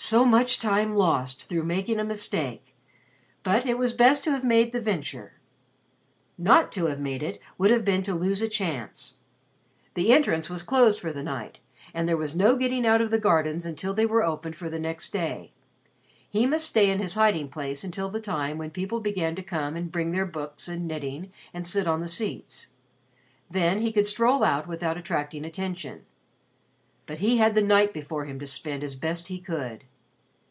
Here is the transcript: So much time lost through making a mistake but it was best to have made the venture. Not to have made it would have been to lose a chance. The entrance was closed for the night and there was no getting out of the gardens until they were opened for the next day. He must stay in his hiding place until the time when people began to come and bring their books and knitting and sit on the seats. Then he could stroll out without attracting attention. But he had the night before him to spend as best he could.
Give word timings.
So 0.00 0.24
much 0.24 0.60
time 0.60 0.94
lost 0.94 1.48
through 1.48 1.64
making 1.64 1.98
a 1.98 2.04
mistake 2.04 2.72
but 3.42 3.66
it 3.66 3.76
was 3.76 3.92
best 3.92 4.22
to 4.22 4.30
have 4.30 4.44
made 4.44 4.70
the 4.70 4.80
venture. 4.80 5.32
Not 6.38 6.70
to 6.72 6.84
have 6.86 7.00
made 7.00 7.20
it 7.20 7.40
would 7.58 7.72
have 7.72 7.84
been 7.84 8.04
to 8.04 8.14
lose 8.14 8.40
a 8.40 8.48
chance. 8.48 9.14
The 9.94 10.12
entrance 10.12 10.48
was 10.48 10.62
closed 10.62 11.00
for 11.00 11.12
the 11.12 11.24
night 11.24 11.58
and 11.92 12.08
there 12.08 12.16
was 12.16 12.36
no 12.36 12.54
getting 12.54 12.86
out 12.86 13.00
of 13.00 13.10
the 13.10 13.18
gardens 13.18 13.66
until 13.66 13.92
they 13.92 14.06
were 14.06 14.22
opened 14.22 14.54
for 14.54 14.70
the 14.70 14.78
next 14.78 15.12
day. 15.12 15.50
He 16.30 16.46
must 16.46 16.68
stay 16.68 16.88
in 16.92 17.00
his 17.00 17.14
hiding 17.14 17.48
place 17.48 17.82
until 17.82 18.08
the 18.08 18.20
time 18.20 18.56
when 18.56 18.70
people 18.70 19.00
began 19.00 19.34
to 19.34 19.42
come 19.42 19.74
and 19.74 19.90
bring 19.90 20.12
their 20.12 20.26
books 20.26 20.68
and 20.68 20.86
knitting 20.86 21.32
and 21.52 21.66
sit 21.66 21.88
on 21.88 21.98
the 22.00 22.06
seats. 22.08 22.68
Then 23.50 23.80
he 23.80 23.90
could 23.90 24.06
stroll 24.06 24.44
out 24.44 24.68
without 24.68 24.96
attracting 24.96 25.44
attention. 25.44 26.04
But 27.04 27.20
he 27.20 27.38
had 27.38 27.54
the 27.54 27.62
night 27.62 27.94
before 27.94 28.26
him 28.26 28.38
to 28.38 28.46
spend 28.46 28.84
as 28.84 28.94
best 28.94 29.28
he 29.28 29.40
could. 29.40 29.84